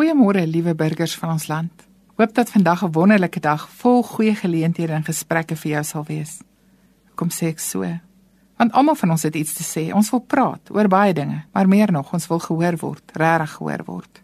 Goeiemôre, 0.00 0.46
liewe 0.48 0.72
burgers 0.74 1.12
van 1.20 1.34
ons 1.34 1.44
land. 1.46 1.82
Hoop 2.16 2.34
dat 2.34 2.50
vandag 2.50 2.84
'n 2.84 2.92
wonderlike 2.92 3.40
dag 3.40 3.68
vol 3.70 4.02
goeie 4.02 4.34
geleenthede 4.34 4.92
en 4.92 5.04
gesprekke 5.04 5.56
vir 5.56 5.70
jou 5.70 5.84
sal 5.84 6.04
wees. 6.04 6.40
Kom 7.14 7.28
sê 7.28 7.46
ek 7.46 7.58
so. 7.58 8.00
Want 8.56 8.72
almal 8.72 8.94
van 8.94 9.10
ons 9.10 9.22
het 9.22 9.34
iets 9.34 9.52
te 9.52 9.62
sê. 9.62 9.92
Ons 9.94 10.10
wil 10.10 10.20
praat 10.20 10.70
oor 10.70 10.88
baie 10.88 11.12
dinge, 11.12 11.44
maar 11.52 11.68
meer 11.68 11.92
nog, 11.92 12.12
ons 12.12 12.26
wil 12.26 12.38
gehoor 12.38 12.76
word, 12.76 13.02
regtig 13.12 13.50
gehoor 13.50 13.84
word. 13.84 14.22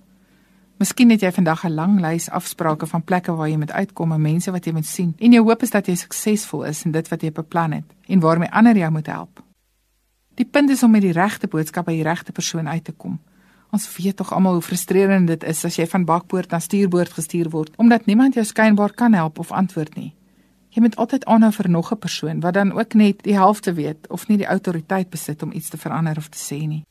Miskien 0.79 1.11
het 1.11 1.21
jy 1.21 1.33
vandag 1.33 1.65
'n 1.65 1.75
lang 1.75 2.01
lys 2.01 2.31
afsprake 2.31 2.87
van 2.87 3.05
plekke 3.05 3.33
waar 3.33 3.49
jy 3.49 3.57
moet 3.57 3.73
uitkom 3.73 4.13
en 4.13 4.21
mense 4.21 4.51
wat 4.51 4.65
jy 4.65 4.73
moet 4.73 4.87
sien. 4.87 5.15
En 5.19 5.33
jou 5.33 5.45
hoop 5.45 5.63
is 5.63 5.71
dat 5.71 5.87
jy 5.87 5.95
suksesvol 5.95 6.65
is 6.65 6.85
in 6.85 6.91
dit 6.91 7.09
wat 7.09 7.23
jy 7.23 7.33
beplan 7.33 7.73
het 7.73 7.95
en 8.07 8.21
waarmee 8.21 8.51
ander 8.51 8.77
jou 8.77 8.91
moet 8.91 9.07
help. 9.07 9.43
Die 10.35 10.47
punt 10.47 10.71
is 10.71 10.83
om 10.83 10.91
met 10.91 11.03
die 11.03 11.13
regte 11.13 11.47
boodskap 11.47 11.85
by 11.85 11.93
die 11.93 12.03
regte 12.03 12.33
persoon 12.33 12.69
uit 12.69 12.85
te 12.85 12.93
kom. 12.93 13.21
Ons 13.77 13.85
weet 13.93 14.17
tog 14.17 14.31
almal 14.33 14.57
hoe 14.57 14.65
frustrerend 14.65 15.29
dit 15.29 15.43
is 15.45 15.59
as 15.69 15.75
jy 15.77 15.85
van 15.91 16.05
bakpoort 16.09 16.53
na 16.55 16.63
stuurboord 16.65 17.13
gestuur 17.13 17.51
word 17.53 17.75
omdat 17.83 18.07
niemand 18.09 18.37
jou 18.39 18.45
skynbaar 18.49 18.95
kan 18.97 19.13
help 19.13 19.41
of 19.43 19.51
antwoord 19.53 19.99
nie. 20.01 20.15
Jy 20.73 20.81
moet 20.85 20.95
altyd 21.03 21.25
aanhou 21.29 21.51
vir 21.53 21.69
nog 21.71 21.91
'n 21.93 21.99
persoon 21.99 22.41
wat 22.41 22.55
dan 22.55 22.73
ook 22.73 22.95
net 22.95 23.23
die 23.23 23.35
helfte 23.37 23.75
weet 23.75 24.09
of 24.09 24.29
nie 24.29 24.39
die 24.39 24.47
autoriteit 24.47 25.11
besit 25.11 25.43
om 25.43 25.53
iets 25.53 25.69
te 25.69 25.77
verander 25.77 26.17
of 26.17 26.29
te 26.29 26.39
sê 26.39 26.67
nie. 26.67 26.85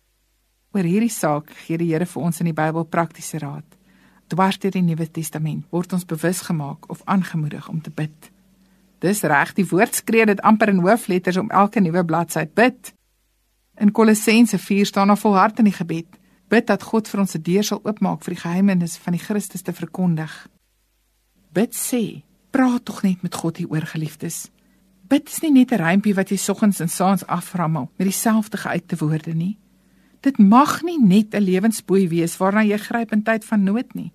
Oor 0.73 0.83
hierdie 0.83 1.09
saak 1.09 1.49
gee 1.65 1.77
die 1.77 1.91
Here 1.91 2.05
vir 2.05 2.21
ons 2.21 2.39
in 2.39 2.45
die 2.45 2.53
Bybel 2.61 2.83
praktiese 2.83 3.37
raad. 3.39 3.65
Dwars 4.27 4.59
deur 4.59 4.71
die 4.71 4.81
Nuwe 4.81 5.11
Testament 5.11 5.65
word 5.71 5.93
ons 5.93 6.05
bewus 6.05 6.41
gemaak 6.41 6.89
of 6.89 7.01
aangemoedig 7.05 7.69
om 7.69 7.81
te 7.81 7.89
bid. 7.89 8.31
Dis 8.99 9.23
reg, 9.23 9.53
die 9.53 9.69
woord 9.69 9.95
skree 9.95 10.25
dit 10.25 10.41
amper 10.41 10.69
in 10.69 10.79
hoofletters 10.79 11.37
om 11.37 11.49
elke 11.49 11.79
nuwe 11.79 12.05
bladsy 12.05 12.47
bid. 12.53 12.93
In 13.77 13.91
Kolossense 13.91 14.57
4 14.57 14.85
staan 14.85 15.07
daar 15.07 15.17
volhard 15.17 15.57
in 15.57 15.65
die 15.65 15.73
gebed 15.73 16.05
Bid 16.47 16.67
dat 16.67 16.83
God 16.83 17.07
vir 17.09 17.19
ons 17.19 17.31
se 17.31 17.41
deur 17.41 17.63
sal 17.63 17.81
oopmaak 17.83 18.23
vir 18.23 18.35
die 18.35 18.41
geheimenis 18.41 18.97
van 19.01 19.17
die 19.17 19.23
Christus 19.23 19.65
te 19.65 19.73
verkondig. 19.73 20.33
Bid 21.55 21.73
sê, 21.73 22.21
praat 22.51 22.85
tog 22.85 23.01
net 23.03 23.23
met 23.25 23.35
God 23.35 23.57
hier 23.57 23.71
oor 23.73 23.85
geliefdes. 23.89 24.49
Bid 25.09 25.29
is 25.29 25.41
nie 25.41 25.51
net 25.51 25.71
'n 25.71 25.81
rympie 25.81 26.15
wat 26.15 26.29
jy 26.29 26.37
soggens 26.37 26.79
en 26.79 26.89
saans 26.89 27.25
aframmel 27.27 27.89
met 27.97 28.07
dieselfde 28.07 28.57
geuite 28.57 28.95
woorde 28.97 29.33
nie. 29.33 29.57
Dit 30.21 30.37
mag 30.37 30.81
nie 30.83 30.99
net 30.99 31.33
'n 31.33 31.43
lewensboei 31.43 32.07
wees 32.09 32.37
waarna 32.37 32.63
jy 32.63 32.77
gryp 32.77 33.11
in 33.11 33.23
tyd 33.23 33.45
van 33.45 33.63
nood 33.63 33.93
nie. 33.93 34.11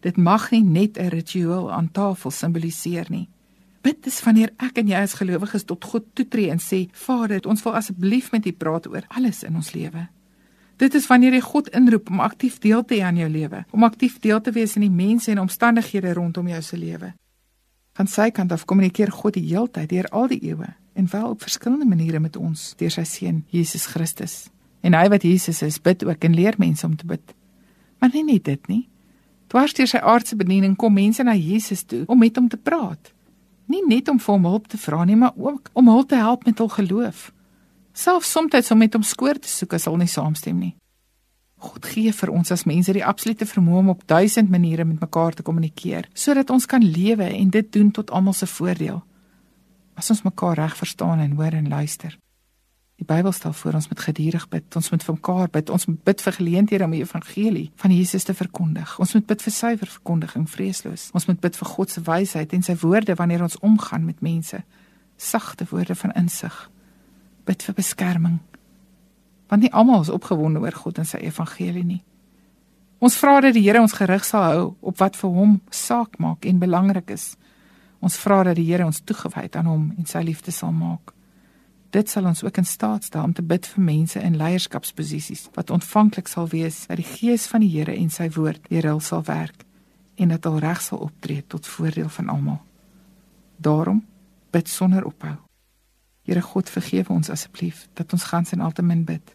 Dit 0.00 0.16
mag 0.16 0.50
nie 0.50 0.62
net 0.62 0.98
'n 0.98 1.08
ritueel 1.08 1.72
aan 1.72 1.92
tafel 1.92 2.30
simboliseer 2.30 3.06
nie. 3.10 3.28
Bid 3.82 4.06
is 4.06 4.22
wanneer 4.22 4.50
ek 4.58 4.78
en 4.78 4.88
jy 4.88 4.94
as 4.94 5.14
gelowiges 5.14 5.64
tot 5.64 5.84
God 5.84 6.04
toetree 6.14 6.50
en 6.50 6.58
sê: 6.58 6.88
Vader, 6.92 7.40
ons 7.46 7.62
wil 7.62 7.74
asseblief 7.74 8.32
met 8.32 8.46
U 8.46 8.52
praat 8.52 8.86
oor 8.86 9.04
alles 9.08 9.42
in 9.42 9.56
ons 9.56 9.72
lewe. 9.72 10.08
Dit 10.80 10.94
is 10.96 11.06
wanneer 11.10 11.34
jy 11.36 11.42
God 11.44 11.66
inroep 11.76 12.08
om 12.08 12.22
aktief 12.24 12.54
deel 12.58 12.80
te 12.88 12.96
hê 12.96 13.02
aan 13.04 13.18
jou 13.20 13.28
lewe, 13.28 13.64
om 13.76 13.82
aktief 13.84 14.16
deel 14.24 14.40
te 14.40 14.52
wees 14.56 14.78
in 14.78 14.86
die 14.86 14.92
mense 14.92 15.28
en 15.28 15.42
omstandighede 15.42 16.14
rondom 16.16 16.46
jou 16.48 16.60
se 16.64 16.78
lewe. 16.80 17.10
Van 17.98 18.08
sy 18.08 18.30
kant 18.32 18.52
af 18.54 18.64
kommunikeer 18.64 19.12
God 19.12 19.36
die 19.36 19.44
heeltyd 19.50 19.90
deur 19.90 20.08
al 20.08 20.30
die 20.30 20.40
eeue 20.40 20.70
en 20.96 21.10
wel 21.12 21.26
op 21.34 21.44
verskillende 21.44 21.84
maniere 21.84 22.20
met 22.20 22.38
ons 22.40 22.62
deur 22.80 22.92
sy 22.94 23.04
seun 23.04 23.42
Jesus 23.52 23.84
Christus. 23.92 24.36
En 24.80 24.96
hy 24.96 25.10
wat 25.12 25.26
Jesus 25.28 25.60
is, 25.66 25.76
bid 25.84 26.04
ook 26.08 26.24
en 26.24 26.34
leer 26.34 26.56
mense 26.56 26.86
om 26.86 26.94
te 26.96 27.06
bid. 27.06 27.34
Maar 28.00 28.14
nie 28.14 28.24
net 28.24 28.48
dit 28.48 28.72
nie. 28.72 28.86
Dwars 29.52 29.76
deur 29.76 29.90
sy 29.90 30.00
aardse 30.00 30.38
bediening 30.40 30.78
kom 30.80 30.96
mense 30.96 31.20
na 31.22 31.34
Jesus 31.36 31.84
toe 31.84 32.06
om 32.08 32.24
met 32.24 32.40
hom 32.40 32.48
te 32.48 32.56
praat. 32.56 33.12
Nie 33.68 33.84
net 33.84 34.08
om 34.08 34.16
vir 34.16 34.32
hom 34.32 34.48
hulp 34.48 34.72
te 34.72 34.80
vra 34.80 35.04
nie, 35.04 35.18
maar 35.20 35.36
ook 35.36 35.68
om 35.76 35.92
hul 35.92 36.06
te 36.08 36.16
help 36.16 36.48
met 36.48 36.58
hul 36.58 36.72
geloof 36.72 37.28
selfs 37.92 38.30
soms 38.30 38.70
om 38.70 38.78
met 38.78 38.94
hom 38.94 39.02
skoor 39.02 39.38
te 39.38 39.48
soek 39.48 39.74
as 39.74 39.86
hy 39.86 39.96
nie 39.96 40.10
saamstem 40.10 40.58
nie. 40.58 40.74
God 41.60 41.84
gee 41.84 42.12
vir 42.16 42.30
ons 42.32 42.50
as 42.54 42.64
mense 42.64 42.92
die 42.96 43.04
absolute 43.04 43.44
vermoë 43.44 43.82
om 43.82 43.92
op 43.92 44.06
duisend 44.08 44.48
maniere 44.50 44.86
met 44.88 45.02
mekaar 45.02 45.36
te 45.36 45.44
kommunikeer, 45.44 46.08
sodat 46.14 46.50
ons 46.50 46.66
kan 46.66 46.80
lewe 46.80 47.26
en 47.36 47.50
dit 47.52 47.72
doen 47.72 47.90
tot 47.92 48.10
almal 48.10 48.36
se 48.36 48.48
voordeel. 48.48 49.02
As 50.00 50.08
ons 50.10 50.24
mekaar 50.24 50.56
reg 50.56 50.76
verstaan 50.78 51.20
en 51.20 51.36
hoor 51.36 51.58
en 51.58 51.68
luister. 51.68 52.16
Die 53.00 53.04
Bybel 53.08 53.32
stel 53.32 53.52
voor 53.56 53.76
ons 53.76 53.88
moet 53.88 54.00
gedurig 54.00 54.48
bid, 54.48 54.64
ons 54.76 54.90
moet 54.92 55.04
vir 55.04 55.14
mekaar 55.16 55.52
bid, 55.52 55.70
ons 55.72 55.86
moet 55.88 56.00
bid 56.04 56.24
vir 56.24 56.36
geleenthede 56.36 56.84
om 56.84 56.96
die 56.96 57.04
evangelie 57.04 57.68
van 57.80 57.94
Jesus 57.96 58.24
te 58.28 58.34
verkondig. 58.36 58.96
Ons 59.00 59.14
moet 59.16 59.28
bid 59.28 59.44
vir 59.44 59.56
suiwer 59.56 59.92
verkondiging, 59.98 60.48
vreesloos. 60.48 61.08
Ons 61.16 61.28
moet 61.28 61.40
bid 61.40 61.56
vir 61.60 61.72
God 61.76 61.92
se 61.92 62.04
wysheid 62.08 62.52
en 62.56 62.64
sy 62.64 62.76
woorde 62.80 63.16
wanneer 63.20 63.44
ons 63.44 63.56
omgaan 63.64 64.04
met 64.08 64.20
mense. 64.24 64.60
Sagte 65.16 65.68
woorde 65.72 65.96
van 65.96 66.16
insig 66.16 66.68
bid 67.50 67.66
vir 67.66 67.76
beskerming. 67.76 68.38
Want 69.50 69.64
nie 69.64 69.72
almal 69.74 70.04
is 70.06 70.12
opgewonde 70.14 70.62
oor 70.62 70.76
God 70.84 71.02
en 71.02 71.08
sy 71.08 71.18
evangelie 71.26 71.84
nie. 71.84 72.02
Ons 73.00 73.16
vra 73.18 73.40
dat 73.40 73.56
die 73.56 73.64
Here 73.64 73.80
ons 73.80 73.96
gerig 73.96 74.26
sal 74.28 74.44
hou 74.44 74.66
op 74.84 74.98
wat 75.00 75.16
vir 75.16 75.32
hom 75.34 75.56
saak 75.74 76.18
maak 76.20 76.46
en 76.46 76.60
belangrik 76.60 77.10
is. 77.16 77.32
Ons 78.04 78.18
vra 78.20 78.42
dat 78.50 78.58
die 78.60 78.68
Here 78.68 78.86
ons 78.86 79.00
toegewyd 79.02 79.56
aan 79.56 79.70
hom 79.70 79.88
en 79.96 80.06
sy 80.06 80.22
liefde 80.26 80.52
sal 80.54 80.72
maak. 80.76 81.14
Dit 81.90 82.12
sal 82.12 82.28
ons 82.30 82.44
ook 82.44 82.60
in 82.60 82.68
staat 82.68 83.08
stel 83.08 83.24
om 83.26 83.34
te 83.34 83.42
bid 83.42 83.66
vir 83.66 83.82
mense 83.82 84.20
in 84.22 84.38
leierskapsposisies 84.38 85.48
wat 85.56 85.72
ontvanklik 85.74 86.30
sal 86.30 86.46
wees 86.52 86.84
dat 86.86 87.00
die 87.00 87.08
gees 87.16 87.48
van 87.50 87.64
die 87.64 87.72
Here 87.72 87.96
en 87.96 88.12
sy 88.14 88.30
woord 88.36 88.70
deur 88.70 88.92
hulle 88.92 89.08
sal 89.10 89.26
werk 89.26 89.66
en 90.20 90.36
dat 90.36 90.46
hulle 90.46 90.62
reg 90.62 90.84
sal 90.84 91.02
optree 91.08 91.42
tot 91.48 91.66
voordeel 91.66 92.12
van 92.20 92.28
almal. 92.28 92.60
Daarom 93.56 94.04
bid 94.52 94.68
sonder 94.68 95.08
ophou. 95.08 95.38
Here 96.22 96.42
God 96.42 96.70
vergewe 96.70 97.12
ons 97.12 97.30
asseblief 97.30 97.88
dat 97.94 98.12
ons 98.12 98.24
gans 98.24 98.52
en 98.52 98.60
altemin 98.60 99.04
bid. 99.04 99.34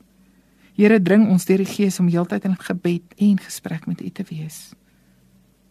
Here 0.76 1.02
dring 1.02 1.30
ons 1.32 1.46
deur 1.48 1.64
die 1.64 1.72
Gees 1.72 2.00
om 2.00 2.12
heeltyd 2.12 2.46
in 2.46 2.58
gebed 2.60 3.18
en 3.18 3.40
gesprek 3.40 3.88
met 3.88 4.02
U 4.02 4.10
te 4.10 4.28
wees. 4.30 4.74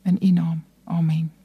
In 0.05 0.19
U 0.21 0.31
naam. 0.31 0.65
Amen. 0.85 1.44